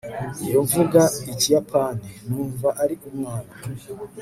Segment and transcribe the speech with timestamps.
[0.47, 1.01] iyo mvuga
[1.31, 3.51] ikiyapani, numva ari umwana